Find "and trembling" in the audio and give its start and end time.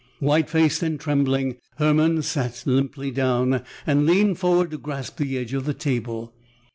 0.81-1.57